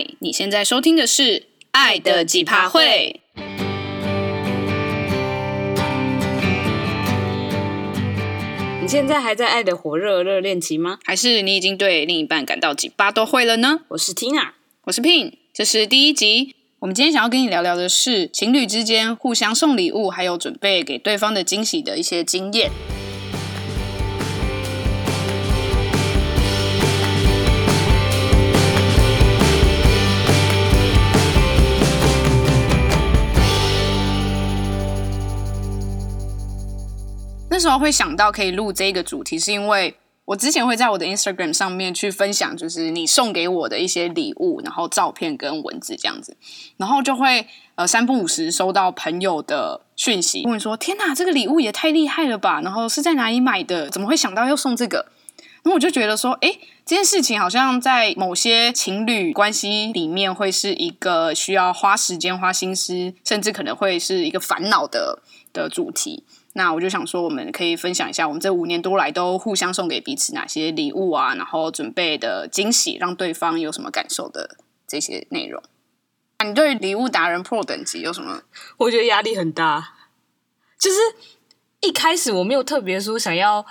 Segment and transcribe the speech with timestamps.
[0.00, 1.22] 嗨，你现在收听的是
[1.72, 3.20] 《爱的几趴会》。
[8.80, 10.98] 你现在还在爱的火热热恋期吗？
[11.04, 13.80] 还是你已经对另一半感到几趴都会了呢？
[13.88, 14.52] 我是 Tina，
[14.84, 16.54] 我是 Pin，这是第一集。
[16.78, 22.70] 我们今天想要跟你聊聊的是情侣之间互相送礼物，还有准备给对方的惊喜的一些经验。
[37.60, 46.36] 时候会想到可以录这个主题，是因为我之前会在我的 Instagram 上面去分享，就是你送给我的一些礼物，然后照片跟文字这样子，
[46.76, 52.60] 然后就会呃三不五时收到朋友的讯息，问说：“天哪，这个礼物也太厉害了吧！
[52.62, 53.90] 然后是在哪里买的？
[53.90, 55.06] 怎么会想到要送这个？”
[55.62, 65.20] 然后我就觉得说：“诶，这件事情好像在某些情侣关系里面会是一个需要花时间、花心思，甚至可能会是一个烦恼的
[65.52, 66.22] 的主题。”
[66.54, 75.62] 那我就想说，我们可以分享一下我们这五年多来都互相送给彼此哪些礼物啊，然后准备的惊喜，让对方有什么感受的这些内容。
[76.44, 78.42] 你对礼物达人 Pro 等级有什么？
[78.78, 79.94] 我觉得压力很大，
[80.76, 80.98] 就是
[81.82, 83.64] 一开始我没有特别说想要，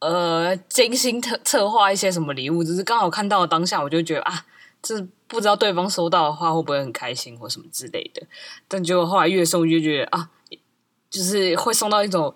[0.00, 4.44] 呃，精心特策划一些什么礼物，只是刚好看到当下，我就觉得啊，
[4.82, 8.26] 这不知道对方收到的话会不会很开心或什么之类的。
[8.66, 10.30] 但结果后来越送越觉得啊。
[11.14, 12.34] 就是会送到一种，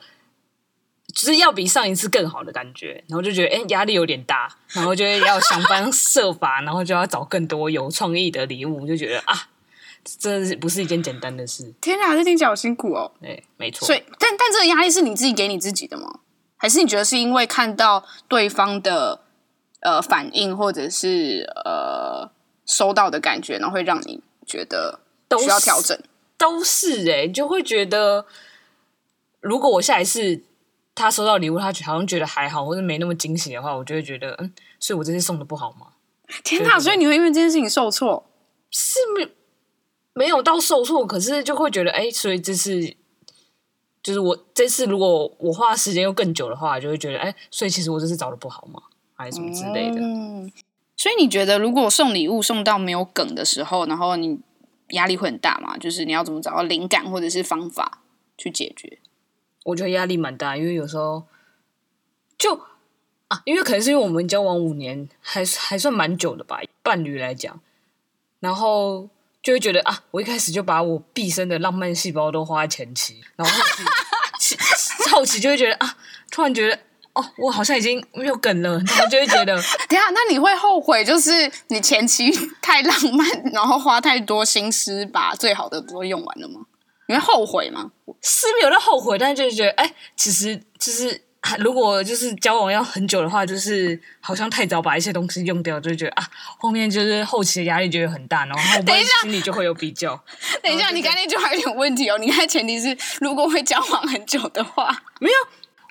[1.12, 9.48] 就是要比上一次更好的感觉，然后就觉得哎，压力有点大，然后就要想方 设法，然后就要找更多有创意的礼物，就觉得啊，
[10.04, 11.74] 这是不是一件简单的事？
[11.80, 13.10] 天哪，这听起来好辛苦哦。
[13.20, 13.84] 对，没错。
[13.84, 16.20] 所以，但但这个压力是你自己给你自己的吗？
[16.56, 19.22] 还是你觉得是因为看到对方的
[19.80, 22.30] 呃反应，或者是呃
[22.64, 25.00] 收到的感觉，然后会让你觉得
[25.40, 26.00] 需要调整？
[26.36, 28.26] 都是哎，就会觉得。
[29.40, 30.42] 如果我下一次
[30.94, 35.88] 他收到礼物，他好像觉得还好，或者没那么惊喜的话，我就会觉得，嗯，所以我这次送的不好吗？
[36.44, 36.78] 天哪！
[36.78, 38.28] 所以你会因为这件事情受挫？
[38.70, 39.28] 是没
[40.12, 42.96] 没有到受挫，可是就会觉得，哎，所以这次
[44.02, 48.82] 就是我这次如果我花时间又更久的话，就会觉得，哎，所以其实我这次找的不好吗？
[49.14, 50.00] 还是什么之类的？
[50.00, 50.52] 嗯，
[50.96, 54.40] 所以你觉得，如果送礼物送到没有梗的时候，然后你
[54.90, 55.78] 压力会很大吗？
[55.78, 58.02] 就是你要怎么找到灵感或者是方法
[58.36, 58.98] 去解决？
[59.68, 61.24] 我觉得压力蛮大，因为有时候
[62.38, 62.58] 就
[63.28, 67.60] 啊，因为可能是因为我们交往五年，还还算蛮久的吧，伴侣来讲，
[68.40, 69.10] 然后
[69.42, 73.64] 就会觉得啊，我一开始就把我毕生的浪漫细胞都花在前期，然后后
[74.40, 74.56] 期
[75.10, 75.98] 后期就会觉得啊，
[76.30, 76.78] 突然觉得
[77.12, 79.54] 哦，我好像已经没有梗了，然后就会觉得，
[79.86, 81.30] 等下，那你会后悔，就是
[81.68, 86.62] 你前期太浪漫，然后花太多心思，把最好的都用完了吗？
[87.08, 87.90] 你会后悔吗？
[88.20, 91.20] 是没有在后悔，但是就是觉得，哎、欸，其实就是
[91.58, 100.22] 如果就是交往要很久的话，就是好像太早把一些东西用掉，就觉得啊，后面就是后期的压力就会很大，然后 等一下心里就会有比较。
[100.62, 102.18] 等一下，你刚才那句话有点问题哦。
[102.18, 105.36] 你看前提是如果会交往很久的话，没有，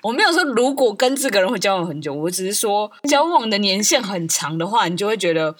[0.04, 5.56] 我没有说如果跟这个人会交往很久，我只是说交往的年限很长的话，你就会觉得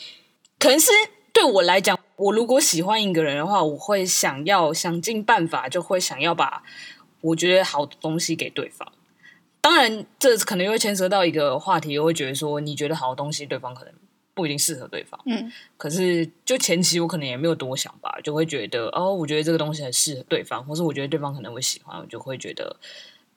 [0.59, 0.93] 可能是。
[1.31, 6.63] 对我来讲，我如果喜欢一个人的话，我会想要想尽办法，就会想要把
[7.21, 8.93] 我觉得好的东西给对方。
[9.61, 13.95] 当然，这可能又会牵涉到一个话题，又会觉得说，你觉得好的东西，对方可能
[14.35, 15.21] 不一定适合对方。
[15.27, 22.77] 嗯，可是就前期我可能也没有多想吧，就会觉得哦，我觉得这个东西很适合对方，或是我觉得对方可能会喜欢，我就会觉得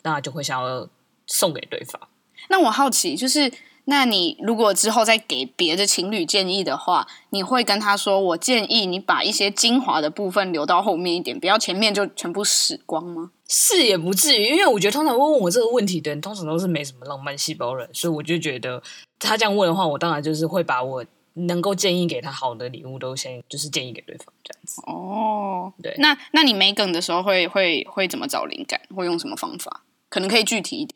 [0.04, 0.90] 那就会想要
[1.28, 2.02] 送给对方。
[2.50, 3.52] 那我好奇就是。
[3.86, 18.82] 那你如果之后再给别的情侣建议的话，你会跟他说：“我建议你把一些精华的部分留到后面一点，不要前面就全部死光吗？”是也不至于，因为我觉得通常会问我这个问题的人，通常都是没什么浪漫细胞人，所以我就觉得
[19.20, 24.82] 他这样问的话，我当然就是会把我能够建议给他好的礼物都先就是建议给对方这样子。
[24.86, 28.80] 哦，对，那那你没梗的时候会会会怎么找灵感？
[28.96, 29.84] 会用什么方法？
[30.08, 30.96] 可能可以具体一点。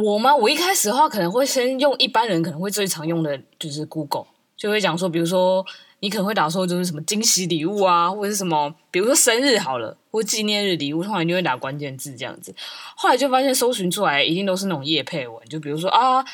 [0.00, 0.32] 我吗？
[0.32, 5.66] 我一开始的话可能会先用一般人可能会最常用的，就是 Google，就会讲说，比如说
[5.98, 12.54] 你可能会打说就是什么惊喜礼物啊，或者是什么，比如说生日好了，或纪念日礼物，通常就会打关键字这样子。
[12.94, 16.24] 后来就发现搜寻出来一定都是那种业配文，就比如说啊，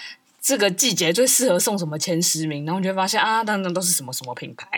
[0.42, 4.68] 这个季节最适合送什么前十名，然后你就会发现啊，当然都是什么什么品牌，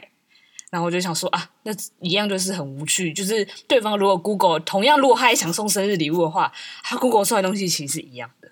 [0.70, 6.52] 然后我就想说啊，那一样就是很无趣，就是对方如果 Google 同样如果他也想送生日礼物的话，
[6.84, 8.45] 他 Google 出来的东西其实是一样的。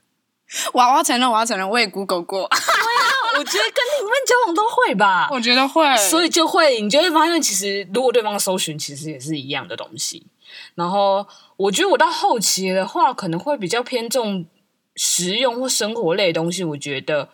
[0.73, 2.49] 我要承认，我要承认，我也 Google 过。
[2.49, 10.27] 对啊，我觉得跟你们交往都会吧， 我觉得会，所以就会，你就会发现，其实如果对方搜寻，其实也是一样的东西。
[10.75, 14.47] 然后，我觉得我到后期的话，可能会比较偏重
[14.95, 16.63] 实用或生活类的东西。
[16.63, 17.29] 我觉得，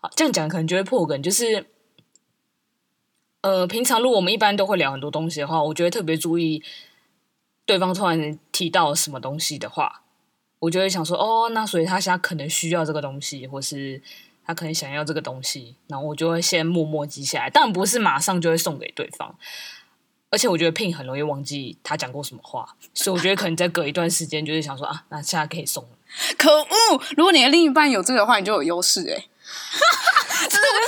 [0.00, 1.66] 好这样讲可能就会破梗，就是，
[3.42, 6.62] 呃，平常如果我们一般都会聊很多东西的话，我觉得特别注意
[7.64, 10.02] 对方突然提到什么东西的话，
[10.58, 14.00] 我就会想说，哦，那所以他现在可能需要这个东西，或是
[14.44, 19.36] 他可能想要这个东西，然后我就会先默默记下来，但不是马上就会送给对方。
[20.28, 25.90] 而且我觉得 Pin 很容易忘记他讲过什么话，所以我觉得可能再隔一段时间，就是想说啊，那现在可以送了。
[26.36, 27.02] 可恶！
[27.16, 29.24] 如果你的另一半有这个的话，你就有优势哎。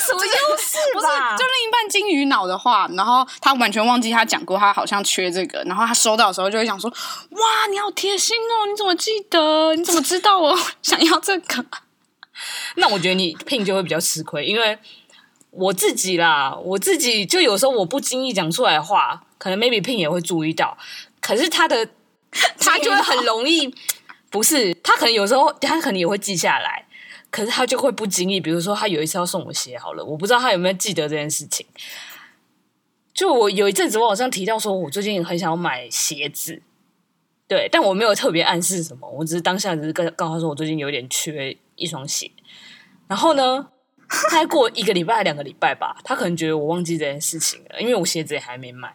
[0.09, 0.77] 什么优势？
[0.93, 8.67] 不是，就另一半金鱼脑的话，然后他完全忘记他讲过，他好像缺这个，然后他收到的时候就会想说：哇，你好贴心哦！
[8.71, 9.75] 你怎么记得？
[9.75, 11.65] 你怎么知道我想要这个？
[12.77, 14.79] 那我觉得你 Pin 就会比较吃亏，因为
[15.51, 19.23] 我自己啦，我自己就有时候我不经意讲出来的话。
[19.39, 20.77] 可能 maybe Pin 也会注意到，
[21.21, 21.89] 可是他的
[22.59, 23.73] 他就会很容易，
[24.31, 26.85] 不是他可能有时候他可能也会记下来，
[27.31, 31.67] 可是他就会不经意，比如说他有一次要送我鞋好了，我不知道他有没有记得这件事情。
[33.13, 36.63] 就我有一阵子我好像提到说我最近很想要买鞋子，
[37.47, 42.31] 对，但我没有特别暗示什么，我只是当下只是跟告诉他说我最近有点缺一双鞋，
[43.09, 43.69] 然后呢，
[44.31, 48.95] 他过一个礼拜两个礼拜吧，他可能觉得我忘记这件事情了，因为我鞋子也还没买。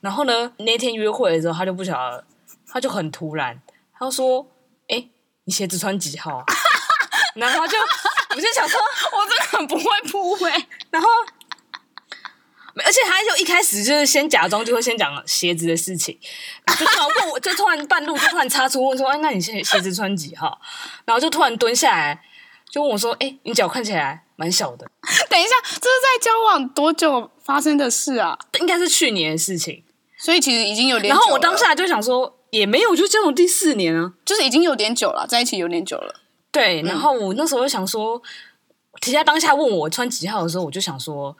[0.00, 2.24] 然后呢，那天约会的时候，他就不晓得，
[2.68, 3.60] 他就很突然，
[3.92, 4.46] 他说
[4.86, 5.08] ：“哎，
[5.42, 6.44] 你鞋子穿几号？”
[7.34, 7.76] 然后他就，
[8.36, 8.80] 我就想说，
[9.12, 10.50] 我真的很不会铺位。
[10.90, 11.08] 然后，
[12.84, 16.18] 而且他就一开始就是先假装就会先讲鞋子的事情，
[16.78, 20.60] 就突然问我， 就突然半路就突然插出问说：“哎，那你鞋鞋子穿几号？”
[21.04, 22.22] 然后就突然蹲下来，
[22.70, 24.90] 就问我说：“哎，你脚看起来蛮小的。”
[25.28, 28.38] 等一下，这是在交往多久发生的事啊？
[28.60, 29.84] 应该是去年的事情。
[30.20, 36.20] 所以其实已经有点，然后我当下就想说，也没有，就交往第四年啊，就是已经有点久了，在一起有点久了。
[36.50, 38.20] 对，然后我那时候就想说，
[39.00, 41.36] 其实他当下问我穿几号的时候，我就想说，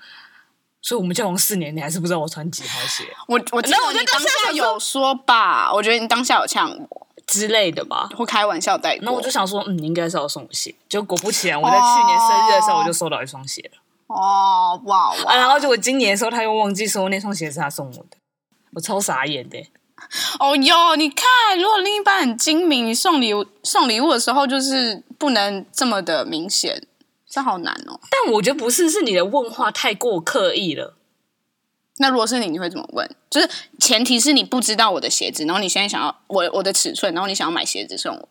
[0.83, 3.05] 所以我们交往四年，你还是不知道我穿几号鞋？
[3.27, 9.05] 我我记得我当下有说吧，我觉得你当下有呛我之类的吧，或开玩笑带过。
[9.05, 13.81] 那我就想说，嗯，你应该是要送我鞋，就果不其然，我在去年生日的时候我就收到一双鞋了。
[14.09, 15.37] 哦，哇哇！
[15.37, 18.17] 然后就我今年的时候，他又忘记说那双鞋是他送我的。
[18.73, 19.63] 我超傻眼的，
[20.41, 20.97] 哦哟！
[20.97, 21.27] 你看，
[21.59, 26.87] 如果另一半很精明，你送礼物送礼物的时候，就是不能这么的明显，
[27.29, 28.01] 这好难哦。
[28.11, 30.97] 但我觉得不是，是你的问话太过刻意了。
[31.99, 33.11] 那如果是你，你会怎么问？
[33.29, 38.29] 就是前提是你不知道我的鞋子，然后你现在想要我我的尺寸，然后你想要买鞋子送我。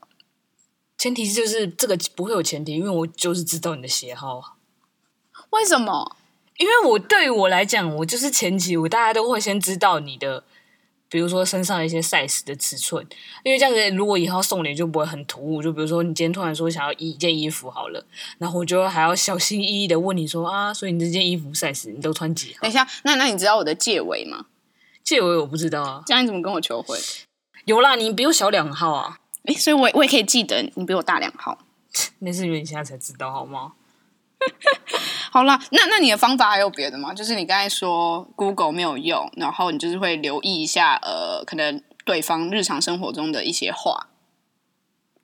[0.97, 4.55] 前提就是这个不会有前提，因为我就是知道你的鞋号。
[5.51, 6.15] 为什么？
[6.57, 10.43] 因为我对于我来讲，我就是前期我大家都会先知道你的，
[11.09, 13.05] 比如说身上一些 size 的尺寸，
[13.43, 15.61] 因为这样子如果以后送礼就不会很突兀。
[15.63, 18.05] 就比如说你今天突然说想要一件衣服好了，
[18.37, 22.61] 然后我就还要小心翼翼的问你说啊，所以你这件衣服 size 你都穿几号？
[22.61, 24.45] 等一下，那那你知道我的戒围吗？
[25.03, 26.99] 戒围我不知道啊，这样你怎么跟我求婚？
[27.65, 31.57] 有啦，你比我小两号啊，诶，所以我我也可以记得你比我大两号，
[32.19, 33.73] 那是因为你现在才知道好吗？
[35.31, 37.13] 好啦，那那你的方法还有别的吗？
[37.13, 44.07] 就是你刚才说 Google 没有用，然后你就是会留意一下，呃，可能对方日常生活中的一些话。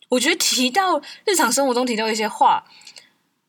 [0.09, 2.65] 我觉得提到日常生活中提到一些话，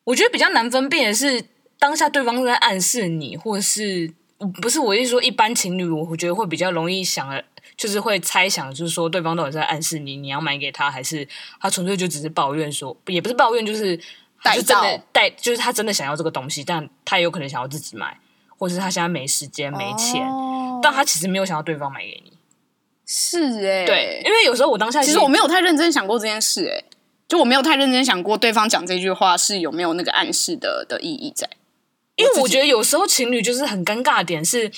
[0.04, 1.44] 我觉得比较难分辨的是
[1.78, 4.14] 当下对方是在暗示你，或是
[4.62, 4.78] 不是？
[4.80, 7.42] 我意思说，一般情侣，我觉得会比较容易想，
[7.76, 11.26] 就是会猜想，就是说对方到底在暗示你，你要买给他，还是
[11.60, 13.98] 他纯粹就只是抱怨说，也不是抱怨，就是。
[14.44, 18.20] 带真的带，就是他真的想要这个东西，但他也有可能想要自己买，
[18.58, 22.32] 或者是他现在没时间、没钱，哦、但他其实没有想要对方买给你。
[23.06, 26.84] 是哎、欸，对，因为有时候我当下其实我没有太认真想过这件事、欸，哎，
[27.26, 31.48] 就我没有太认真想过对方讲这句话是有没有那个暗示的的意义在。
[32.16, 34.70] 因为我觉得有时候情侣就是很尴尬的点是，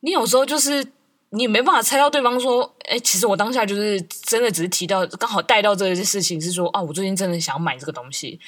[0.00, 0.84] 你有时候就是
[1.30, 8.40] 你没办法猜到对方说，哎，其实我当下就是真的只是提到刚好带到这件事情，是说啊，我最近真的想要买这个东西。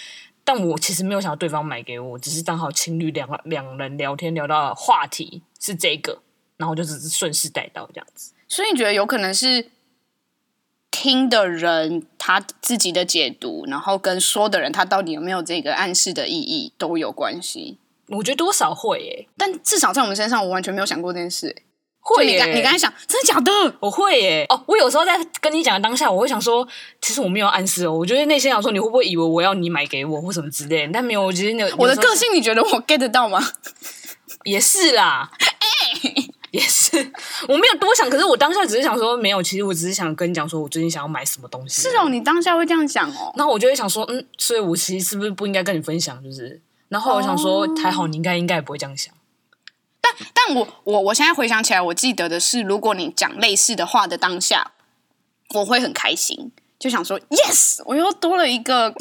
[0.47, 6.23] 但我其实没有想要对方买给我，只是刚好情侣两两人聊天聊到话题是这个，
[6.57, 8.33] 然后就只是顺势带到这样子。
[8.47, 9.73] 所以你觉得有可能是
[10.93, 17.79] 听的人他自己的解读，然后跟说的人他到底有没有这个暗示的意义都有关系？
[18.11, 21.65] 我觉得多少会诶，但至少在我们身上，我完全没有想过这件事。
[22.15, 23.53] 会耶，你刚才想，真的假的？
[23.81, 24.47] 我会耶。
[24.49, 26.67] 哦，我有时候在跟你讲的当下，我会想说，
[27.01, 27.93] 其实我没有暗示哦。
[27.93, 30.93] 我觉得内心想说，你会不会以为我要你买给我或什么之类的？
[30.93, 33.41] 但没有，我觉得你 我的个性，你觉得我 get 得到吗？
[34.45, 36.97] 也是啦，哎、欸，也是。
[37.49, 39.43] 我没有多想，可是我当下只是想说，没有。
[39.43, 41.83] 其实我只是想跟你讲，说我最近想要买什么东西。
[41.83, 43.33] 是哦，你当下会这样讲哦。
[43.37, 46.23] 然后我就会想说，嗯，所以我其实是不是不应该跟你分享？
[46.23, 49.13] 就是，然后我想说，哦、还好你应该应该也不会这样想。
[50.07, 54.73] 但但我我我现在回想起来，我记得的是，如果你讲类似的话的当下，
[55.55, 58.95] 我会很开心，就想说，yes，我又多了一个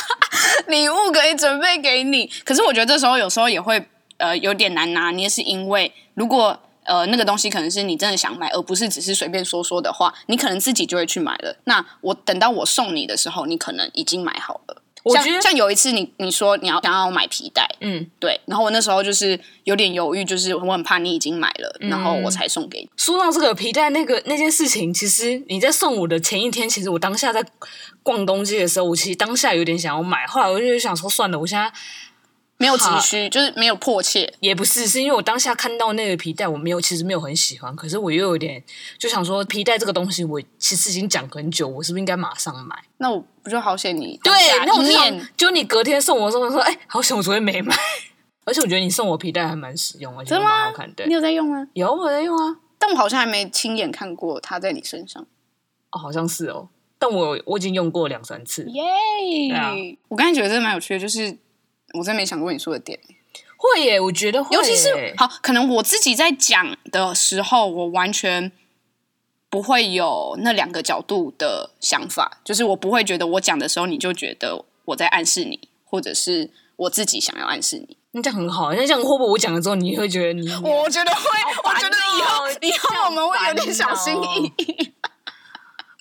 [0.68, 2.30] 礼物可以准备给你。
[2.44, 3.86] 可是我觉得这时候有时候也会
[4.18, 11.56] 呃有点难拿捏，是因为如果呃那个东西可能是你真的想买，而不是只是随便说说的话，你可能自己就会去买了。
[11.64, 14.81] 那我等到我送你的时候，你可能已经买好了。
[15.02, 22.88] 我觉得像，像有一次你你说你要想要买皮带，嗯，对，然后我那时候就是有点犹豫，就是我很怕你已经买了，嗯、然后我才送给你。
[22.96, 27.44] 说到这个皮带，那个那件事情，其实你在送我的前一天，其实我当下在
[28.02, 31.72] 逛东西的时候，我其实当下有点想要买，后来我就想说算了，我现在。
[32.62, 38.62] 没有急需，就是没有迫切，也不是，是因为我当下看到那个皮带，我没有，其实没有很喜欢，可是我又有点
[38.96, 42.76] 就想说，皮带这个东西，我其实已经讲很久，我是不是应该马上买？
[42.98, 44.32] 那我不就好险你对，
[44.64, 47.74] 那我就就你隔天送我的时候说，哎，好险我昨天没买，
[48.46, 51.04] 而且我觉得你送我皮带还蛮实用，而且蛮好看的。
[51.06, 51.66] 你有在用吗？
[51.74, 55.26] 有，我在用啊，但我好像还没亲眼看过它在你身上。
[55.90, 59.98] 哦，好像是哦，但我我已经用过两三次，耶！
[60.08, 61.36] 我刚才觉得这蛮有趣的，就是
[61.94, 62.98] 我真没想过你说的点。
[63.56, 68.50] 会耶，我觉得会，尤其是好，可能我自己在讲的时候，我完全
[69.48, 78.72] 不会有那两个角度的想法，就是我不会觉得我讲的时候，你就觉得我在暗示你，或者是我自己想要暗示你，那这样很好。
[78.72, 80.50] 那这样会不会我讲了之后，你会觉得你？
[80.50, 84.92] 我觉得会，哦、我觉得以后以后我们会有点小心翼翼。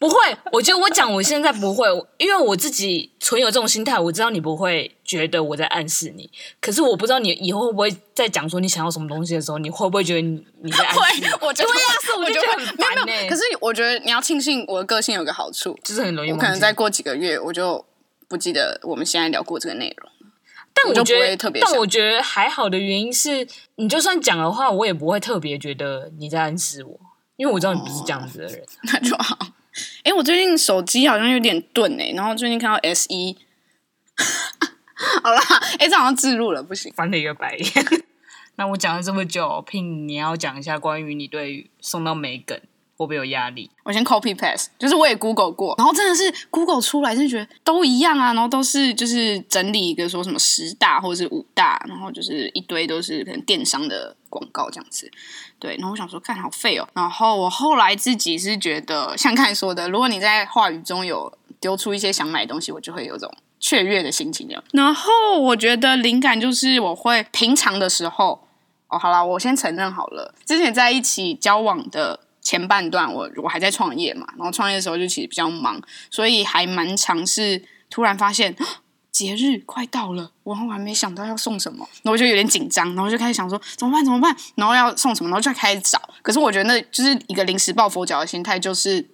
[0.01, 0.15] 不会，
[0.51, 1.85] 我觉得我讲我现在不会，
[2.17, 6.27] 因为我自己存有这种心态，我知道你不会觉得我在暗示你。
[6.59, 11.21] 可是我不知道你以后会不会在讲说你想要什么东西的时候，你会不会觉得你你在暗示？
[11.29, 13.29] 会，我觉得对呀，是我觉得很烦呢。
[13.29, 16.31] 可是我觉得你要庆幸我的个性有个好处，就是很容易。
[16.31, 17.85] 我可能再过几个月，我就
[18.27, 20.09] 不记得我们现在聊过这个内容。
[20.73, 26.99] 但我觉得，特别，但我觉得还好的原因是，你就算讲的话，我也不会特别觉得你在暗示我，
[27.37, 28.55] 因为我知道你不是这样子的人。
[28.55, 29.37] 哦， 那就好。
[30.03, 33.37] 哎，我最近手机好像有点钝哎，然后最近看到 S 一，
[35.23, 35.41] 好啦，
[35.79, 37.67] 哎，这好像自录了，不行，翻了一个白眼。
[38.57, 42.59] 那我讲了这么久，Pin，你要讲一下关于你对送到梅梗
[43.01, 43.69] 会不会有压力？
[43.83, 55.11] 我先 copy past，就是我也 Google 过，然后真的是 Google 出来，真的觉得都一样啊，然后都是就是整理一个说什么十大或者是五大，然后就是一堆都是可能电商的广告这样子。
[55.59, 56.87] 对，然后我想说，看好废哦。
[56.93, 64.49] 然后我后来自己是觉得，像看说的，如果你在话语中有丢出一些想买的东西，我就会有种雀跃的心情。
[64.71, 68.47] 然后我觉得灵感就是我会平常的时候，
[68.87, 78.55] 哦，好啦，我先承认好了，之前在一起交往的前半段，我我还在创业嘛，然后创业的时候就其实比较忙，所以还蛮尝试突然发现。
[79.11, 84.03] 节日快到了，我还没想到要送什么， 然后我就有点紧张，然后就开始想说怎么办？
[84.05, 84.33] 怎么办？
[84.55, 85.29] 然后要送什么？
[85.29, 86.01] 然后就开始找。
[86.21, 89.05] 可是我觉得那就是一个临时抱佛脚的心态，就是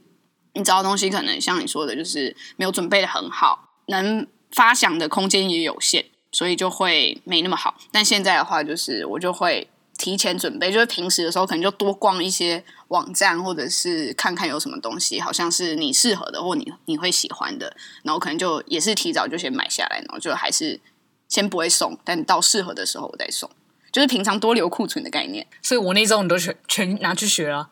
[0.53, 7.75] 你找的东西可能像你说的，就是没有准备的很好，能发想的空间也有限，所以就会没那么好。
[7.91, 9.67] 但现在的话，就是我就会。
[9.97, 20.79] 提前准备，就是平时的时候可能就多逛一些网站，或者是看看有什么东西，好像是你适合的，或你你会喜欢的，然后可能就也是提早就先买下来，然后就还是
[21.27, 23.49] 先不会送，但到适合的时候我再送，
[23.91, 25.45] 就是平常多留库存的概念。
[25.61, 27.71] 所以我那种你都全全拿去学了。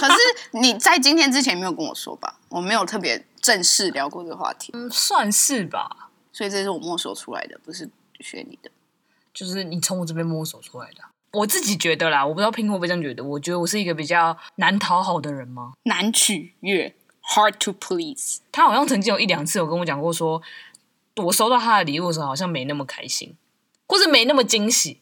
[0.00, 0.16] 可是
[0.58, 2.40] 你在今天之前没有跟我说吧？
[2.48, 4.72] 我没有特别正式聊过这个话题。
[4.74, 6.10] 嗯，算是吧。
[6.32, 8.68] 所以这是我摸索出来的，不是学你的，
[9.32, 11.02] 就是你从我这边摸索出来的。
[11.34, 13.22] 我自己觉得啦，我不知道 Pin 会不会这样觉得。
[13.22, 15.72] 我觉得我是一个比较难讨好的人吗？
[15.82, 16.94] 难取悦
[17.34, 18.40] ，hard to please。
[18.52, 20.40] 他好像曾经有一两次有跟我讲过说，
[21.16, 23.34] 说我收到他的礼物的时候好像没那么开心，
[23.86, 25.00] 或者没那么惊喜。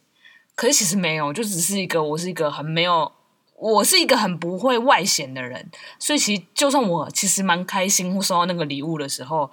[0.54, 3.10] 可是其实没有，就只是一个我是一个很没有，
[3.56, 5.70] 我是一个很不会外显的人。
[5.98, 9.50] 所以其实就算我其实蛮开心或收到那个礼物的时候，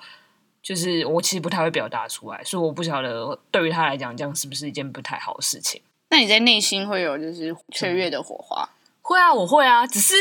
[0.62, 2.44] 就是我其实不太会表达出来。
[2.44, 5.82] 所以我不晓得对于他来讲，这样是不是一件不太好的事情。
[6.10, 8.70] 那你在内心会有就是雀跃的火花？
[9.02, 10.14] 会啊，我会啊，只是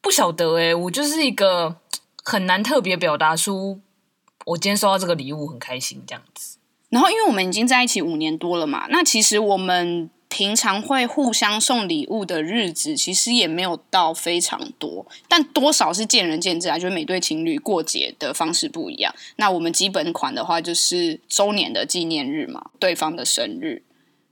[0.00, 1.76] 不晓得哎、欸，我就是一个
[2.24, 3.80] 很难特别表达出
[4.46, 6.58] 我今天收到这个礼物很开心这样子。
[6.88, 16.78] 然后，因为我们已经在一起五年多了嘛，那其实我们平常会互相送礼物的日子，其实也没有到非常多，但多少是见仁见智啊。
[16.78, 19.14] 就是每对情侣过节的方式不一样。
[19.36, 23.82] 那我们基本款的话，就是周年的纪念日嘛，对方的生日。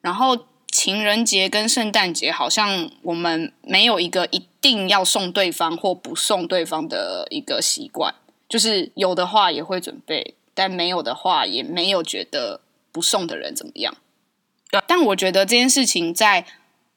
[0.00, 0.47] 然后
[0.83, 8.15] 情人节跟圣诞节，好像我们没有一个一定要送对方或不送对方的一个习惯，
[8.49, 13.95] 就是有的话也会准备，但没有的话也没有觉得不送的人怎么样。
[14.87, 16.47] 但我觉得这件事情在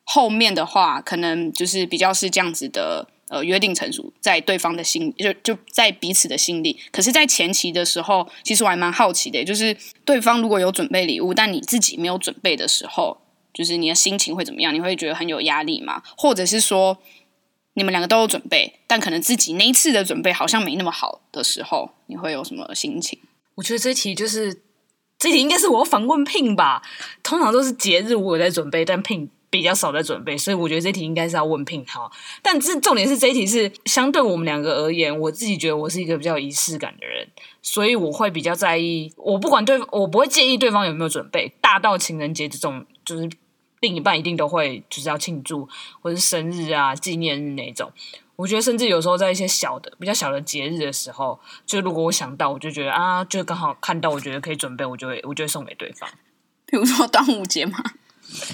[0.06, 6.80] 后面的话，可能就是比较是这样子的，呃，约定成熟在对方的心，就就在彼此的心里。
[6.90, 9.76] 可是，在前期的时候，其实我还蛮好奇的，就是
[10.06, 13.18] 对方如果有准备礼物，但你自己没有准备的时候，
[13.54, 14.74] 就是你的心情会怎么样？
[14.74, 16.02] 你会觉得很有压力吗？
[16.18, 16.98] 或者是说，
[17.74, 23.20] 你们两个都有准备，但可能自己那一次的准备好像没那么好的时候，你会有什么心情？
[23.56, 24.62] 我觉得这题就是。
[25.20, 26.82] 这题应该是我要反问聘吧？
[27.22, 32.12] 通常都是节日我有在准备，但聘比较少在准备，所以我觉得这题应该是要问聘哈。
[32.42, 37.26] 但这重点是这一题是相对我们两个而言，我自己觉得我是一个比较仪式感的人，
[37.62, 39.14] 所以我会比较在意。
[39.16, 41.54] 我不管对，我不会介意对方有没有准备。
[41.62, 43.30] 大到情人节这种，就是
[43.84, 45.68] 另一半一定都会就是要庆祝，
[46.02, 47.92] 或者是生日啊、纪念日那种。
[48.38, 56.10] 我觉得，甚至有时候在一些小的、比较小的节日的时候，就如果我想到，我就觉得啊，就刚好看到，我觉得可以准备，我就会，我就会送给对方。
[56.66, 57.78] 比如说端午节嘛，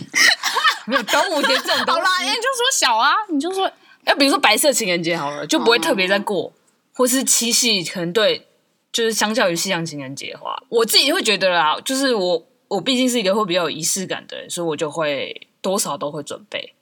[0.86, 1.92] 没有端午节这种东西。
[1.92, 3.72] 好啦，你就说小啊，你就说，
[4.06, 6.52] 要比如说白色情人节好了，就不会特别在过，
[6.94, 8.48] 或是七夕，可能对，
[8.92, 16.74] 就是相较于西洋情人节的话，我自己会觉得啦，就是我，我毕竟是一个会比较有仪式感的人，所以我就会多少都会准备。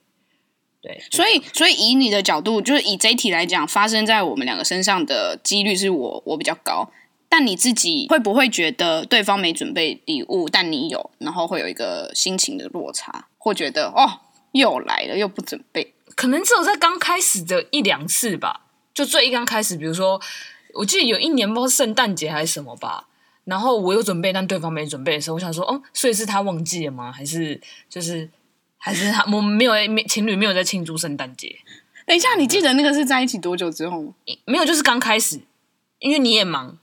[0.79, 6.91] 对，所以所以以你的角度，就是以这一题来讲，发生在我们两个身上的几率是我我比较高。
[7.29, 14.21] 但你自己会不会觉得对方没准备礼物，但你有，然后会有一个心情的落差，会觉得哦
[14.53, 15.93] 又来了又不准备？
[16.15, 18.61] 可能只有在刚开始的一两次吧，
[18.93, 20.21] 就最一刚开始，比如说
[20.75, 23.07] 我记得有一年不知道圣诞节还是什么吧，
[23.47, 27.11] 然后我有准备，但对方没准备的时候，我想说，哦，所以是他忘记了吗？
[27.11, 28.29] 还是就是？
[28.79, 29.73] 还是他我们没有
[30.07, 31.53] 情侣没有在庆祝圣诞节。
[32.05, 34.13] 等一下，你记得那个是在一起多久之后吗？
[34.45, 35.41] 没有，就是刚开始，
[35.97, 36.77] 因为你也忙。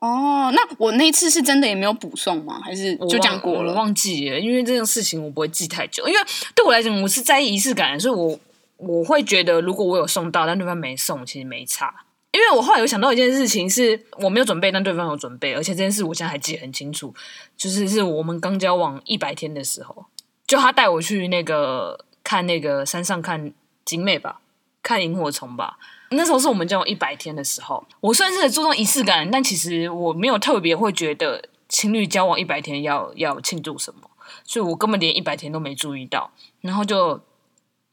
[0.00, 2.60] 哦，那我那次是真的也没有补送吗？
[2.62, 3.70] 还是就这样过了？
[3.70, 6.06] 我忘记了，因为这件事情我不会记太久。
[6.08, 6.20] 因为
[6.56, 8.38] 对我来讲，我是在意仪式感，所以我
[8.78, 12.04] 我会觉得，如果我有送到，但对方没送，其实没差。
[12.32, 17.14] 因为我后来有想到一件事情，是我没有准备，但对方有准备，而且这件事我现在还记得很清楚，
[17.56, 20.06] 就是是我们刚交往一百天的时候。
[20.46, 23.52] 就他带我去那个看那个山上看
[23.84, 24.40] 景美吧，
[24.82, 25.78] 看萤火虫吧。
[26.10, 34.10] 那时候是我们交往一百天的时候，我算是注重仪式感，但其实我没有特别会觉得情侣交往一百天要要庆祝什么，
[34.44, 36.30] 所以我根本连一百天都没注意到。
[36.60, 37.18] 然后就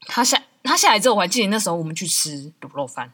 [0.00, 3.10] 他下他下来之后，我还记得那时候我们去吃卤肉饭，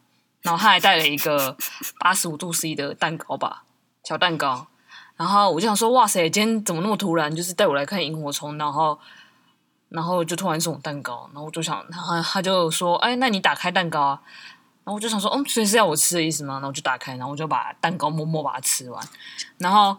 [0.46, 1.54] 然后他还带了一个
[1.98, 3.64] 八十五度 C 的蛋糕吧，
[4.02, 4.68] 小蛋糕。
[5.16, 7.34] 然后我就想说，哇塞，今天怎么那么突然？
[7.34, 8.98] 就是带我来看萤火虫，然后。
[9.88, 14.20] 然后就突然送我蛋糕，然后我就想，他他就说，哎，那你打开蛋糕啊。
[14.82, 16.54] 然后我就想说，嗯，所以是要我吃的意思吗？
[16.54, 19.08] 然后我就打开，然后我就把蛋糕默默把它吃完。
[19.58, 19.96] 然后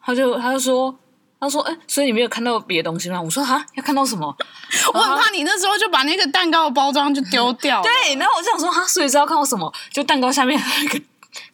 [0.00, 0.96] 他就他就说，
[1.38, 3.20] 他说，哎，所以你没有看到别的东西吗？
[3.20, 4.34] 我说，哈，要看到什么？
[4.92, 7.82] 我很怕你那时候就把那个蛋糕的包装就丢掉。
[7.82, 9.72] 对，然后我就想说，哈，所以是要看到什么？
[9.92, 11.00] 就蛋糕下面还有一个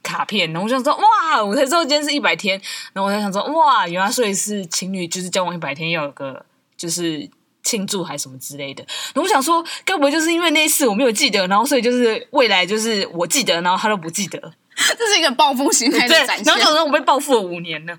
[0.03, 0.53] 卡片。
[0.53, 2.61] 然后我就想说，哇，我才知道今天是一百天。
[2.93, 6.45] 然后我就想说，哇，原来所以是情侣就是交往一百天要有个
[6.77, 7.29] 就是。
[7.65, 14.53] 庆祝还是什么之类的，然后我想说，该不会就是因为那一次我没有记得，然后所以就是未来就是我记得，然后他都不记得，
[14.99, 16.45] 这是一个报复心态的展现。
[16.45, 17.93] 然后想说我被报复了五年了，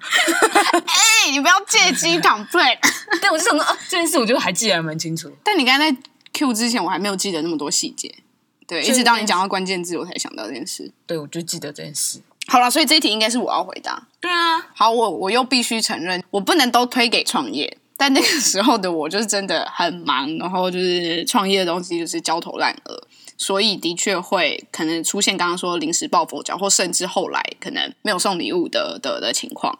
[0.86, 2.62] 哎、欸，你不要借机躺对。
[3.21, 5.31] 对，我就想说啊，这件事我就还记得还蛮清楚。
[5.43, 5.97] 但你刚才在
[6.33, 8.13] Q 之前，我还没有记得那么多细节。
[8.65, 10.91] 对，一直到你讲到关键字，我才想到这件事。
[11.05, 12.21] 对，我就记得这件事。
[12.47, 14.07] 好了，所以这一题应该是我要回答。
[14.19, 17.77] 对啊，好，我我又必须承认，我不能都推给创业。
[18.04, 23.02] 但那个时候的我就是真的很忙，然后就是创业的东西就是焦头烂额，
[23.38, 29.80] 所以的确会可能出现刚刚说临时抱佛脚，或甚至后来可能没有送礼物的的的情况。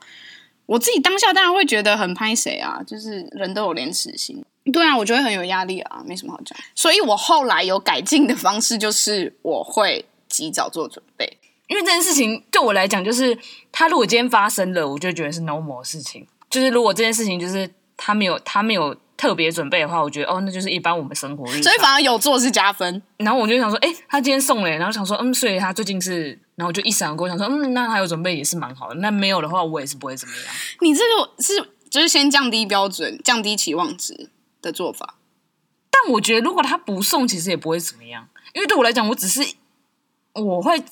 [0.66, 6.58] 我自己当下当然会觉得很拍谁啊，就是人都有廉耻心，对啊，我觉得很有压力啊，没什么好讲。
[6.74, 13.38] 所以我后来有改进的方式，就是我会及早做准备，因为这件事情对我来讲，就是
[13.70, 17.70] 他如果今天发生了，我就觉得是 normal 的事情，就是如果这件事情就是。
[18.06, 21.64] 他没有，他没有特别准备的话，我觉得哦，那就是一般我们生活日。
[21.64, 23.02] 所以反而有做是加分。
[23.16, 28.96] 然后我就想说，哎，他今天送了，然后想说，嗯，所以他最近是，然后我就一闪而过，想说，嗯，那他有准备也是蛮好的。
[28.96, 30.44] 那没有的话，我也是不会怎么样。
[30.82, 34.30] 你这个是就是先降低标准，降低期望值，
[34.62, 35.16] 的做法。
[35.90, 39.42] 但我觉得，如果他不送，其实也不会怎么样，因为对我来讲，我只是
[40.34, 40.84] 我会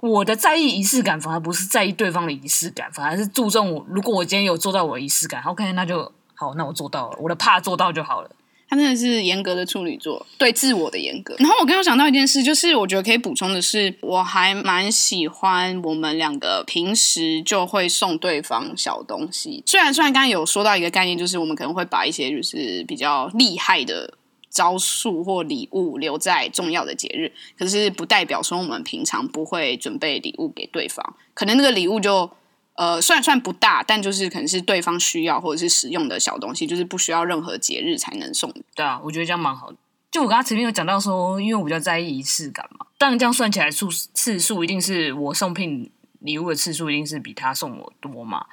[0.00, 3.86] 我的在意仪式感，反而不是在意对方的仪式感，反而是注重我。
[3.90, 8.30] 如果我今天有做到我的仪式感，OK，那就好，那我做到了，我的怕做到就好了。
[8.70, 11.34] 他真的是严格的处女座，对自我的严格。
[11.38, 19.64] 然后我刚刚想到一件事，就是我觉得可以补充的是，我还蛮喜欢我们两个平时就会送对方小东西。
[19.66, 24.14] 虽然虽然刚刚有说到一个概念，就是我们可能会把一些就是比较厉害的
[24.48, 31.16] 招数或礼物留在重要的节日，可是不代表说我们平常不会准备礼物给对方。
[31.34, 32.30] 可能那个礼物就。
[32.78, 38.54] 呃，算算不大，但就是可能是对方需要或者是使用的小东西，就是不需要任何节日才能送。
[38.76, 39.76] 对啊，我觉得这样蛮好的。
[40.12, 48.46] 就我刚刚前面有讲到说，因为我比较在意仪式感嘛，当然这样算起来数次数一定是我送聘礼物的次数一定是比他送我多嘛。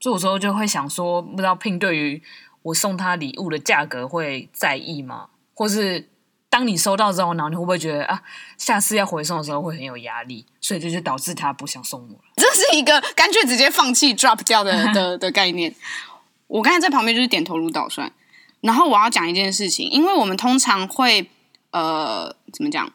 [0.00, 2.20] 所以有时候就会想说，不知道聘对于
[2.62, 5.28] 我送他礼物的价格会在意吗？
[5.54, 6.08] 或是？
[6.58, 8.20] 当你收到之后，然后你会不会觉得啊，
[8.56, 12.20] 下次要回送的时候会很有压力，所以这就导致他不想送我了。
[12.34, 15.72] 这是一个干脆直接放弃 drop 掉的 的的概念。
[16.48, 18.12] 我刚才在旁边就是点头如捣蒜。
[18.60, 21.30] 然后我要讲一件事情，因为我们通常会
[21.70, 22.92] 呃怎么讲，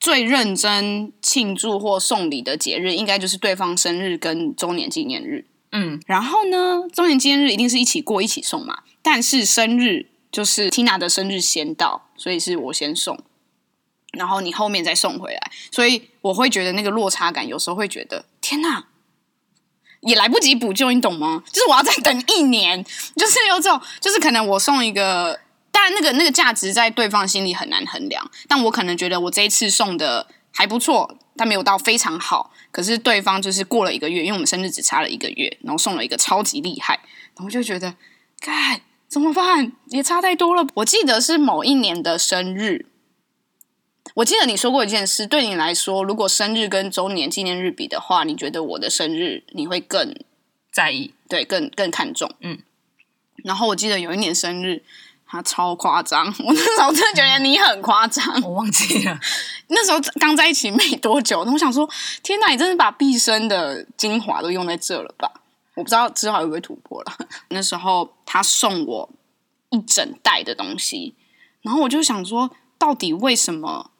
[0.00, 5.46] 最认真庆祝或送礼的节日，应该就是对方生日跟周年纪念日。
[5.70, 10.08] 嗯，然后呢，周年纪念日一定是一起过一起送嘛，但是生日。
[10.30, 13.18] 就是 Tina 的生日先到，所以是我先送，
[14.12, 18.86] 然后你后面再送回来，所以我会觉得那个落差感，有时候会觉得天哪，
[20.02, 21.42] 也来不及补救，你懂吗？
[21.52, 22.84] 就是我要再等一年，
[23.16, 25.40] 就是有种，就是可能我送一个，
[25.72, 37.00] 当然那个那个价值在对方心里很难衡量，但我可能觉得我这一次送的还不错，但没有到非常好，可是对方就是过了一个月，因为我们生日只差了一个月，然后送了一个超级厉害，
[37.34, 37.96] 然后就觉得，
[38.40, 38.80] 干。
[39.10, 39.72] 怎么办？
[39.88, 40.64] 也差太多了。
[40.74, 42.86] 我记得是某一年的生日。
[44.14, 50.14] 我记得你说过一件事，对你来说，如果生日跟周年纪念日比的话，你觉得我的生日你会更
[50.72, 51.12] 在意？
[51.28, 52.32] 对，更更看重。
[52.40, 52.60] 嗯。
[53.42, 54.82] 然后我记得有一年生日，
[55.26, 56.26] 他超夸张。
[56.26, 58.24] 我那时候真的觉得你很夸张。
[58.42, 59.18] 我忘记了。
[59.68, 61.88] 那时候刚在一起没多久，那我想说，
[62.22, 65.39] 天哪，你真是把毕生的精华都用在这了吧？
[65.80, 67.18] 我不知道之后会不会突破了。
[67.48, 69.10] 那时候他送我
[69.70, 71.14] 一整袋的东西，
[71.62, 73.90] 然后我就想说，到底为什么？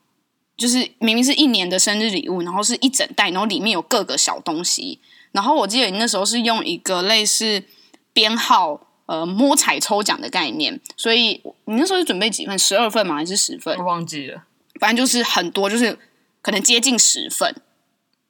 [0.56, 5.00] 就是明明是一年的生日礼物，然后是一整袋，然后里面有各个小东西。
[5.32, 7.64] 然后我记得你那时候是用一个类似
[8.12, 12.58] 编号呃摸彩抽奖的概念，所以你那时候是准备几份？
[12.58, 13.14] 十二份吗？
[13.14, 13.78] 还是十份？
[13.78, 14.44] 我忘记了，
[14.78, 15.98] 反正就是很多，就是
[16.42, 17.54] 可能接近十份。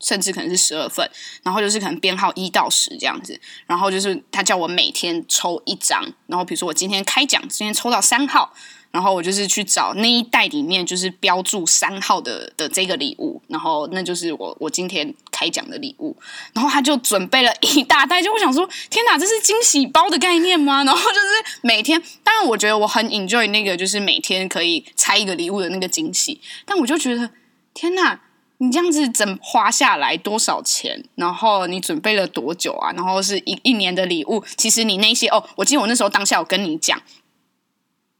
[0.00, 1.08] 甚至可能是十二份，
[1.42, 8.52] 然后就是可能编号一到十这样子，然后就是他叫我每天抽一张，然后比如说我今天开奖，今天抽到三号，
[8.90, 16.16] 然后我就是去找那一袋里面就是标注三号的的这个礼物，然后那就是我我今天开奖的礼物，
[16.54, 20.82] 然后他就准备了一大袋，就我想说天哪，这是惊喜包的概念吗？
[20.82, 27.30] 然后就是每天，当然我觉得我很 enjoy 那个就是每天可以拆一个礼物的那个惊喜，但我就觉得
[27.74, 28.20] 天哪。
[28.62, 31.02] 你这样子整花下来多少钱？
[31.14, 32.92] 然后你准备了多久啊？
[32.92, 34.44] 然后是一一年的礼物。
[34.54, 37.02] 其实你那些哦，我记得我那时候当下有跟你讲，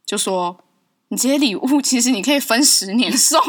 [0.03, 0.57] 就说
[1.09, 3.39] 你这些礼物其实你可以分十年送，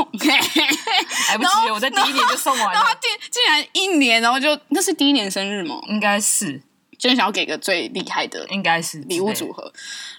[1.30, 2.72] 来不及，我在第一年就送完了。
[2.74, 5.80] 然后竟竟然一年，然后就那是第一年生日吗？
[5.88, 6.60] 应该是，
[6.98, 9.72] 就是想要给个最厉害的，应该是礼物组合。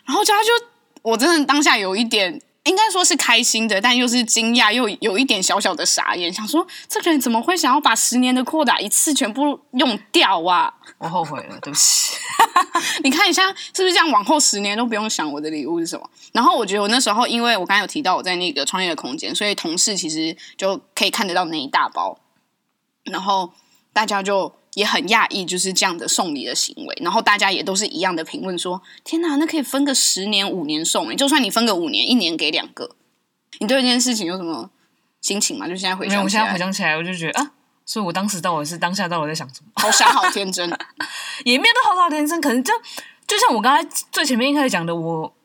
[0.05, 0.49] 然后就他就
[1.03, 2.41] 我真的当下有一点。
[2.63, 10.73] 应该说是开心的，但又是惊讶，又有一点小小的傻眼，想说这个人怎么会想要把十年的扩打一次全部用掉啊？
[10.97, 12.15] 我后悔了，对不起。
[13.03, 14.09] 你看一下，是不是这样？
[14.11, 16.09] 往后十年都不用想我的礼物是什么？
[16.31, 22.17] 然后我觉得我那时候，因为我刚才有提到我在那个创业的空间，所以同事其实就可以看得到那一大包，
[23.03, 23.51] 然后
[23.91, 24.53] 大家就。
[24.75, 32.95] 也很讶异，就是这样的送礼的行为，然后大家也都是一样的评论说：“天哪，那可以分个十年、五年送诶，就算你分个五年，一年给两个，
[33.59, 34.71] 你对这件事情有什么
[35.21, 35.67] 心情吗？
[35.67, 37.51] 就现在回想，没有，我现在回想起来，我就觉得啊，
[37.85, 39.71] 所以我当时到底是当下到底在想什么？
[39.75, 40.67] 好傻，好天真，
[41.45, 42.73] 也没有到好傻天真，可能就
[43.27, 45.35] 就像我刚才最前面一开始讲的，我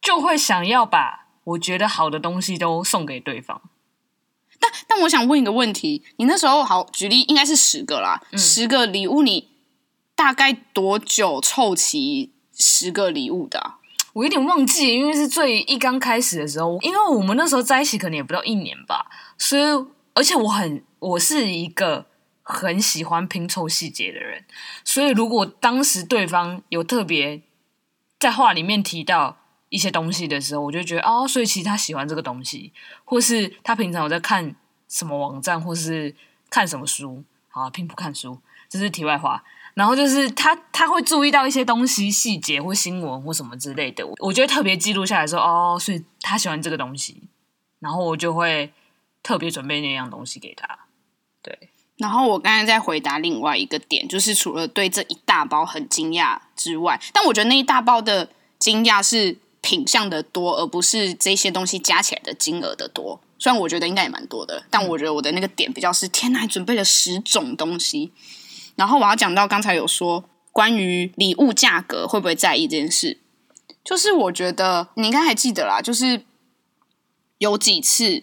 [0.00, 3.60] 就会想要把我觉得好的东西都送给对方。”
[4.60, 9.48] 但但我想问一个问题，你那时候好举例应该是十个啦，嗯、十个礼物你
[10.14, 13.78] 大概多久凑齐十个礼物的、啊？
[14.14, 19.62] 我有点忘记，因为是最一刚开始的时候，因为我们那时候在一起可能也不到一年吧，所以
[20.14, 22.06] 而且我很我是一个
[22.42, 24.44] 很喜欢拼凑细节的人，
[24.82, 27.42] 所以如果当时对方有特别
[28.18, 29.36] 在话里面提到
[29.68, 32.72] 一些东西的时候，我就觉得哦，所以其实他喜欢这个东西，
[33.04, 34.54] 或是他平常有在看
[34.88, 36.14] 什么网站，或是
[36.48, 39.42] 看什么书，好，并不看书，这是题外话。
[39.74, 47.24] 然后就是他他会注意到一些东西细节或新闻或什么之类的，我就会特别记录下来说哦，所以他喜欢这个东西，
[47.80, 48.72] 然后我就会
[49.22, 50.78] 特别准备那样东西给他。
[51.42, 63.20] 对，然后我刚才在回答另外一个点，就是除了对这一大包很惊讶之外，但我觉得那一大包的惊讶是品相的多，而不是这些东西加起来的金额的多。
[63.36, 68.12] 虽然我觉得应该也蛮多的，但我觉得我的那个点比较是天哪，还准备了十种东西。
[68.76, 73.18] 然后我要讲到刚才有说关于礼物价格会不会在意这件事，
[73.84, 76.22] 就是我觉得你应该还记得啦，就是
[77.38, 78.22] 有几次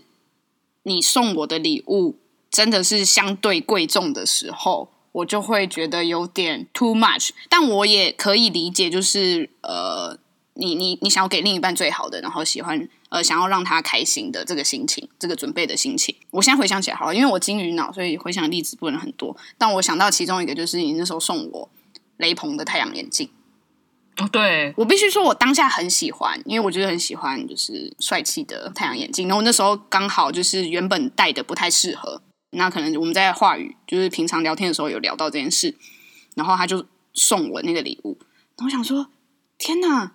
[0.84, 2.16] 你送我的礼物
[2.50, 10.18] 真的是相对贵重的时候，我就会觉得有点 too much，但我也可以理解，就是呃。
[10.56, 16.16] 你你你想要给另一半最好的，然后喜欢呃想要让他开心的这个心情，这个准备的心情。
[16.32, 19.36] 我现在回想起来，好了，因为我金鱼脑，所以回想的例子不能很多。
[19.58, 21.70] 但我想到其中一个，就是你那时候送我
[22.18, 23.30] 雷朋的太阳眼镜。
[24.18, 29.28] 哦，对，我必须说，我当下很喜欢，因为我觉得很喜欢，就是帅气的太阳眼镜。
[29.28, 35.76] 然后那时候刚好就是原本戴的不太适合，那可能我们在话语就是平常聊天的时候有聊到这件事，
[36.36, 36.86] 然后他就
[37.16, 38.20] 送我那个礼物。
[38.56, 39.08] 然后我想说，
[39.58, 40.12] 天哪！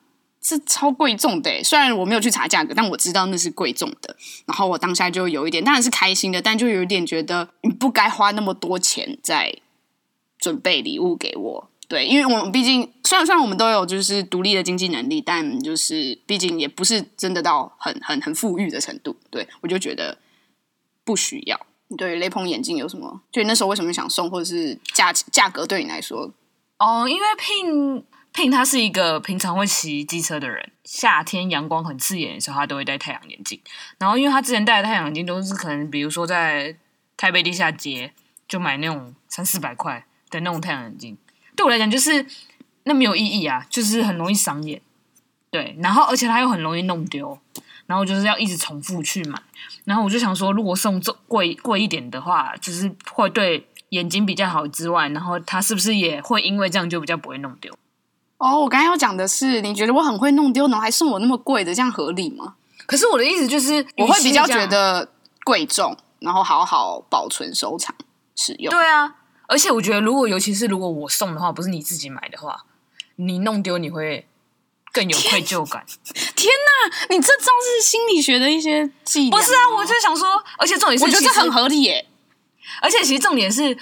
[0.48, 4.16] 是超贵重的，虽然我没有去查价格，但我知道那是贵重的。
[4.46, 9.54] 然后我当下就有一点，当然是开心的，但就有一点觉得你不该花那么多钱在
[10.38, 11.70] 准备礼物给我。
[11.86, 19.16] 对，因为我们毕竟虽然虽然我们都有就是独立的经济能力，但就是毕竟也不是真的到很很很富裕的程度。
[19.30, 20.16] 对，我就觉得
[21.04, 21.60] 不需要。
[21.98, 23.20] 对，雷朋眼镜有什么？
[23.30, 26.32] 就那时候为什么想送，或者是价价格对你来说？
[26.78, 28.02] 哦，因为 Pin。
[28.38, 33.60] Pin 他是一个平常会骑机车的人，夏天阳光很刺眼的时候，他都会戴太阳眼镜。
[33.98, 36.76] 然后，因为他之前戴的太阳眼镜都是可能，比如说在
[37.16, 38.12] 台北地下街
[38.46, 41.18] 就买那种三四百块的那种太阳眼镜，
[41.56, 42.24] 对我来讲就是
[42.84, 44.80] 那没有意义啊，就是很容易伤眼。
[45.50, 47.36] 对，然后而且他又很容易弄丢，
[47.86, 49.42] 然后就是要一直重复去买。
[49.84, 57.76] 然后我就想说，如果送这贵贵一点的话，就是会对眼睛比较好之外，然后他是不是也会因为这样就比较不会弄丢？
[58.38, 62.54] 哦，我刚才要讲的是，你觉得我很会弄丢，然后还送我那么贵的，这样合理吗？
[62.86, 65.10] 可是我的意思就是，我会比较觉得
[65.44, 67.94] 贵重，然后好好保存、收藏、
[68.36, 68.70] 使用。
[68.70, 69.16] 对啊，
[69.48, 72.64] 而且我觉得，如果尤其是如果我送的话，不是你自己买的话，
[73.16, 74.28] 你弄丢你会
[74.92, 75.84] 更有愧疚感。
[76.04, 79.36] 天， 天哪，你这招是心理学的一些技巧？
[79.36, 82.06] 不是啊，我就想说，而且重点是，我觉得这很合理耶。
[82.80, 83.76] 而且其实重点是。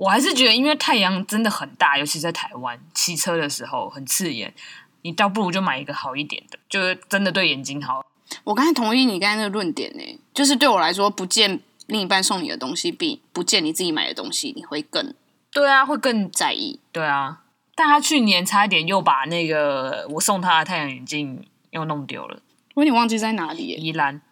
[0.00, 4.54] 我还是觉得，因为太阳真的很大，尤其在台湾骑车的时候很刺眼，
[5.02, 8.02] 你倒不如就买一个好一点的，就是真的对眼睛好。
[8.44, 15.12] 我刚才同意你刚才那个论点呢，就是对我来说，不见另一半送你的东西比不见你自己买的东西，你会更
[15.52, 16.80] 对啊，会更在意。
[16.90, 17.42] 对啊，
[17.74, 22.40] 但他去年差一点又把那个我送他的太阳眼镜又弄丢了，
[22.72, 24.22] 我有点忘记在哪里，宜兰。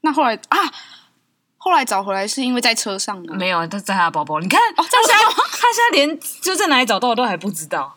[0.00, 0.72] 那后来啊。
[1.64, 3.32] 后来找回来是因为在车上呢？
[3.36, 4.40] 没有，他在他的包包。
[4.40, 7.96] 你看，哦、他现在他现在连就在哪里找到的都还不知道。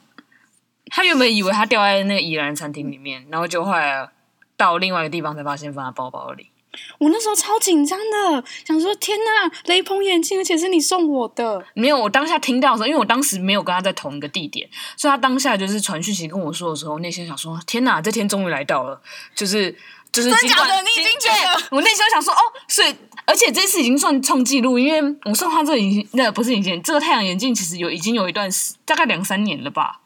[0.91, 4.07] 他原本以为他掉在那个宜兰餐厅里面，然后就后来
[4.55, 6.51] 到另外一个地方才发现放在包包里。
[6.99, 11.65] 我那时候超紧张的，想说天哪，雷朋眼镜，而且是你送我的。
[11.73, 19.01] 没有，我当下听到的时候，因为我当时没有跟他在同一个地点，所以他当下就是传讯息跟我说的时候，内心想说天哪，这天终于来到了，
[19.33, 19.75] 就是。
[20.15, 20.81] 就是真的假的？
[20.83, 21.67] 你已经觉得？
[21.71, 29.99] 我内心想说哦，所以而且这次已经算创纪录，因为我送他这个眼镜，那不是眼镜，这个太阳眼镜其实有已经有一段时，大概两三年了吧。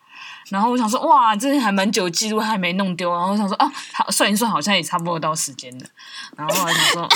[0.50, 3.14] 然后我想说哇，这还蛮久记录，还没弄丢。
[3.14, 5.86] 然后我想说啊，好算一算，好像也差不多到时间了。
[6.36, 7.08] 然后我想说，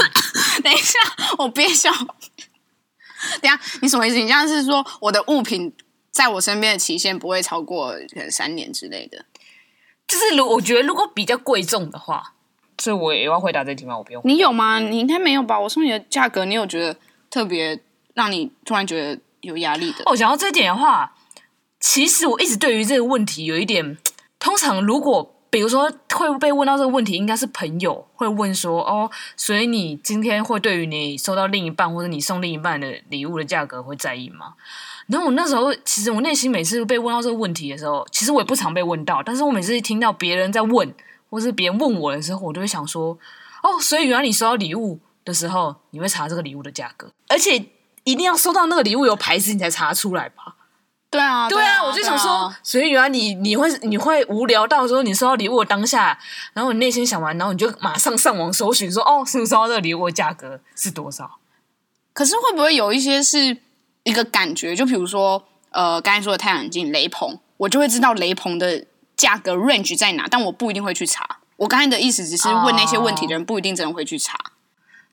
[0.64, 0.98] 等一下，
[1.36, 1.92] 我憋笑。
[1.92, 4.16] 等一下，你什么意思？
[4.16, 5.70] 你这样是说我的物品
[6.10, 9.26] 在我身边的期限不会超过可能三年之类的？
[10.06, 12.32] 就是如我觉得如果比较贵重的话。
[12.78, 13.98] 所以我也要回答这题吗？
[13.98, 14.22] 我不用。
[14.24, 14.78] 你有吗？
[14.78, 15.58] 你应该没有吧？
[15.58, 16.96] 我送你的价格，你有觉得
[17.28, 17.78] 特别
[18.14, 20.04] 让你突然觉得有压力的？
[20.06, 21.12] 哦，讲到这一点的话，
[21.80, 23.98] 其实我一直对于这个问题有一点。
[24.38, 34.54] 通常如果比如说会被问到这个问题，应该是朋友会问说：“哦，所以你今天会对于你收到另一半或者你送另一半的礼物的价格会在意吗？”
[35.08, 40.94] 然后我那时候其实我内心每次被问到这个问题的时候，其实我也不常被问到，但是我每次听到别人在问。
[41.30, 43.18] 或是别人问我的时候，我就会想说
[43.62, 47.64] ：“哦，所以原来你收到礼物的时候，你会查这个礼物的价格，而且
[48.04, 50.56] 一定要收到那个礼物有牌子，你才查出来吧？
[51.10, 56.18] 对啊，对啊，我就想说，所以原来你你会你会无聊到说你收到礼物的当下，
[56.52, 61.38] 然后你内心想完，然后你就马上上网搜寻说，哦，是不是收到这个礼物的价格是多少？
[62.12, 63.56] 可是会不会有一些是
[64.02, 64.76] 一个感觉？
[64.76, 68.84] 就比如说，呃，刚才说的太阳镜、雷朋，我就会知道雷朋的
[69.18, 71.40] 价格 range 在哪，但我不一定会去查。
[71.56, 74.32] 我刚才的意思只是问那些问题的人不一定真的会去查。
[74.38, 74.56] 哦、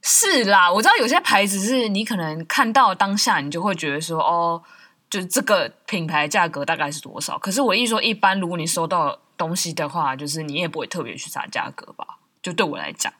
[0.02, 4.64] 是啦，我知道有些牌子是你可能看到当下你就会觉得说，哦。
[5.08, 7.38] 就是这个品牌价格大概是多少？
[7.38, 12.18] 可是我一说，一般如果你收到东西的话，就是你也不会特别去查价格吧？
[12.42, 13.14] 就对我来讲，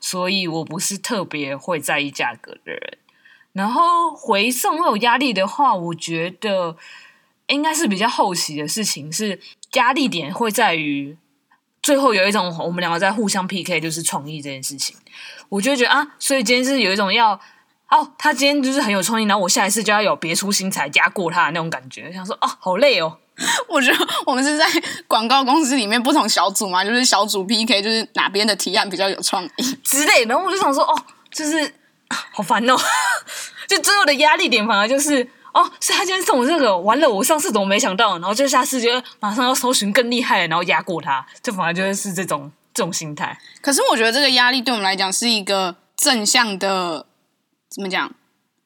[0.00, 2.98] 所以我不是特别会在意价格的人。
[3.52, 6.76] 然后回送会有压力的话，我觉得
[7.48, 9.40] 应该是比较后期的事情，是
[9.74, 11.16] 压力点会在于
[11.82, 14.96] 最后有一种我们两个在互相 PK，就是创意这件事情。
[15.48, 17.40] 我就觉得啊，所以今天是有一种要。
[17.88, 22.12] 哦，他今天就是很有创意，然后我下一次就要有别出心裁压过他的那种感觉。
[22.12, 23.16] 想说，哦，好累哦。
[23.68, 24.64] 我觉得我们是在
[25.06, 30.24] 广告公司里面不同小组嘛，就是小组 PK，就是哪边的提案比较有创意之类。
[30.24, 31.72] 然后我就想说，哦，就是
[32.08, 32.76] 好烦哦。
[33.68, 35.22] 就最后的压力点反而就是，
[35.58, 38.18] 哦，是他今天送我这个，完了，我上次怎么没想到？
[38.18, 38.90] 然后就下次就
[39.20, 43.38] 马上要搜寻更厉害的，然后压过他，就反而就是这种这种心态。
[43.62, 47.06] 可是我觉得这个压力对我们来讲是一个正向的。
[47.68, 48.10] 怎么讲？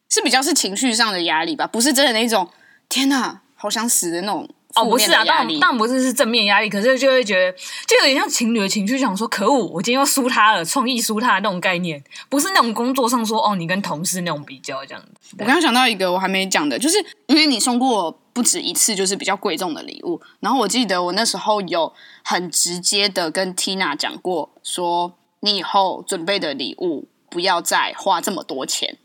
[0.08, 2.48] 是比较是情绪上的压力吧，不是真的那种
[2.88, 7.52] 天哪，好想死的那种哦，不是啊，当然当然不是是正面压力，可是就会觉得
[7.86, 15.36] 就有点像情侣的情绪，想说可恶，我今天要输他了，创意输他的那种概念，不是那种工作上说哦，你跟同事那种比较这样子。
[15.38, 21.92] 我刚刚想到一个我还没讲的，就是因为你送过不止一次，就是比较贵重的礼物，然后我记得我那时候有
[22.24, 27.08] 很直接的跟 Tina 讲过，说你以后准备的礼物。
[27.32, 28.98] 不要再花这么多钱。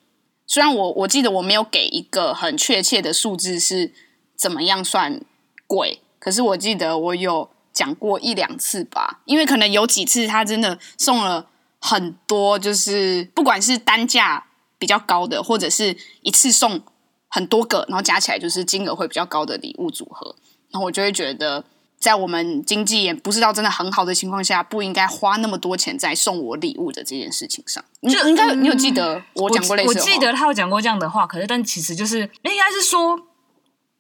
[0.47, 3.93] 虽然我我记得我没有给一个很确切的数字是
[4.35, 5.21] 怎么样算
[5.67, 9.21] 贵，可是我记得我有讲过一两次吧。
[9.25, 11.47] 因为可能有几次他真的送了
[11.79, 14.45] 很多，就是不管是单价
[14.77, 16.81] 比较高的，或者是一次送
[17.29, 20.35] 很多个，然后加起来就是金额会比较高的礼物组合，
[20.71, 21.63] 然后我就会觉得。
[21.97, 27.83] 在我们经济也不是到真的很好的情况下，不应该花那么多钱在送我礼物的这件事情上。
[28.03, 30.05] 就你应该你有记得我讲过类似的话？
[30.05, 33.19] 我，我记得他有讲过这样的话，可是但其实就是应该是说，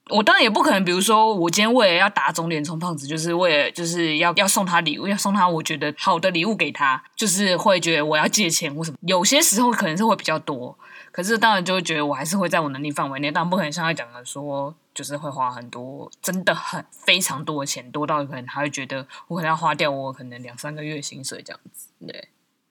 [0.09, 8.97] 我当然也不可能，比如说我今天为了要打肿脸充胖子，就是为了就是要要送他礼物，要送他我觉得好的礼物给他，就是会觉得我要借钱或什么。
[9.01, 10.77] 有些时候可能是会比较多，
[11.11, 14.75] 可是当然就会觉得我还是会在我能力范围内，但不可能像他讲的说。
[14.95, 21.89] 就是会花很多，真的很非常多的钱，多到可能他会觉得我可能要花掉我可能两三个月薪水这样子。
[22.07, 22.29] 对，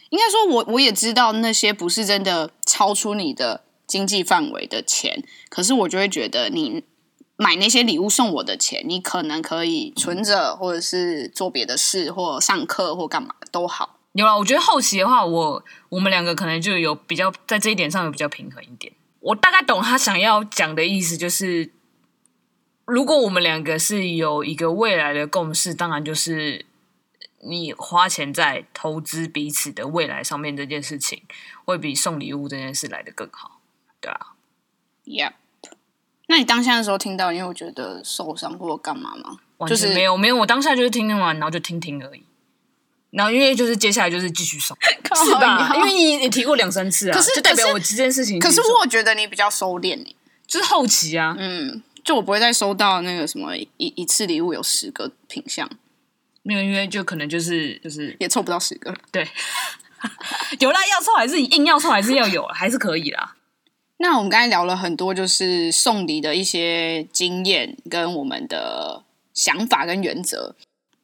[0.08, 6.82] 应该说我我也知道那些不是真的超出你的经济范围的钱，可是我就会觉得你
[7.36, 13.98] 买那些礼物送我的钱，你可能可以存着，或者是做别的事，或上课或干嘛都好。
[14.12, 18.92] 有啊，我觉得后期的话，我我们两个可能就有比较在这一点上有比较平衡一点。
[19.20, 21.72] 我大概懂他想要讲的意思，就是。
[22.86, 26.66] 如果我们两个是有一个未来的共识，当然就是
[27.40, 31.22] 你花钱在投资彼此的未来上面这件事情，
[31.64, 33.62] 会比送礼物这件事来的更好，
[34.02, 34.34] 对啊。
[35.06, 35.32] Yep。
[36.26, 39.36] 那你当下的时候听到，因为我觉得受伤或干嘛吗？
[39.58, 40.36] 完全没有，就是、没有。
[40.36, 42.22] 我当下就是听听完，然后就听听而已。
[43.10, 44.76] 然后因为就是接下来就是继续收，
[45.24, 45.70] 是吧？
[45.76, 48.38] 因为你你提过两三次啊，可是就代表我这件事情。
[48.40, 50.04] 可是我觉得你比较收敛，
[50.46, 51.82] 就是后期啊，嗯。
[52.04, 55.66] 就我不会再收到那个什么一一次礼物有十个品相，
[56.42, 59.26] 没有，因为就可能就是就是也凑不到十个，对，
[60.60, 63.33] 有啦，要凑还是硬要凑还是要有，还是可以啦。
[63.98, 69.02] 那我们刚才聊了很多，就是送礼的一些经验跟我们的
[69.32, 70.54] 想法跟原则。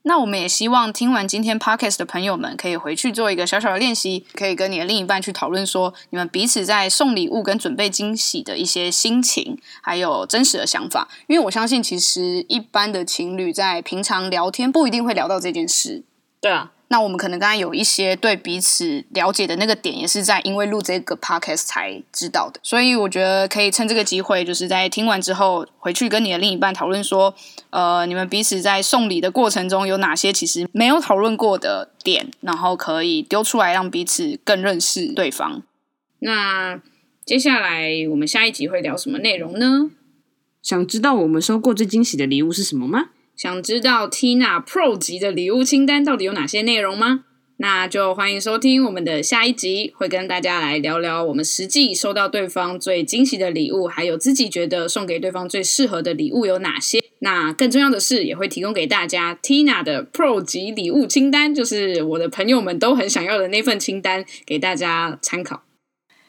[0.03, 11.07] 那我们也希望听完今天 podcast 的朋友们，可以回去做一个小小的练习，可以跟你的另一半去讨论说，你们彼此在送礼物跟准备惊喜的一些心情，还有真实的想法。
[11.26, 16.03] 因为我相信，其实一般的情侣在平常聊天不一定会聊到这件事。
[16.40, 16.72] 对啊。
[16.92, 22.59] 那我们可能刚刚有一些对彼此了解的那个点，也是在因为录这个 podcast 才知道的。
[22.64, 27.32] 所以我觉得可以趁这个机会，就是在听完之后回去跟你的另一半讨论说，
[27.70, 35.62] 呃，你们彼此在送礼的过程中有哪些其实没有讨论过的点，然后可以丢出来让彼此更认识对方。
[36.18, 36.82] 那
[37.24, 39.93] 接下来我们下一集会聊什么内容呢？
[40.61, 43.11] 想知道我们收过最惊喜的礼物是什么吗？
[43.41, 47.24] 想知道 Tina Pro 级的礼物清单到底有哪些内容吗？
[47.57, 56.99] 那就欢迎收听我们的下一集，会跟大家来聊聊我们实际收到对方最惊喜的礼物，还有自己觉得送给对方最适合的礼物有哪些。
[57.20, 65.62] 那更重要的是，也会提供给大家 Tina 的 Pro 级礼物清单，就是我的朋友们都很想要的那份清单，给大家参考。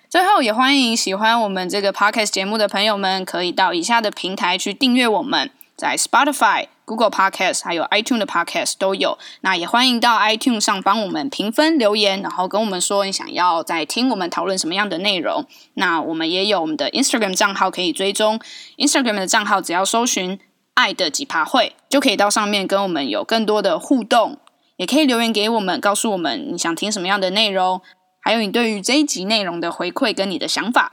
[0.09, 5.51] 最后，也欢迎喜欢我们这个 Podcast 节目的朋友们，可以到以下的平台去订阅我们。
[5.82, 9.17] 在 Spotify、Google Podcast 还有 iTunes 的 Podcast 都有。
[9.41, 15.47] 那也欢迎到 iTunes 上帮我们评分留言，然后跟我们说你想要再听我们讨论什么样的内容。
[15.73, 18.39] 那我们也有我们的 Instagram 账号可以追踪
[18.77, 20.39] ，Instagram 的账号只要搜寻
[20.75, 24.38] “爱的几趴会”，就可以到上面跟我们有更多的互动，
[24.77, 27.82] 也可以留言给我们，告诉我们你想听什么样的内容，
[28.21, 30.91] 还有你对于这一集内容的回馈跟你的想法。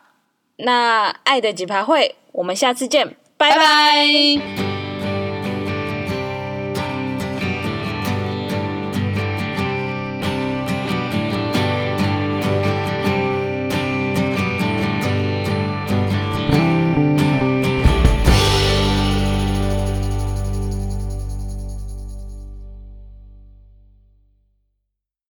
[0.57, 3.57] 那爱的几趴会，我们下次见，拜拜。
[3.57, 4.78] 拜拜。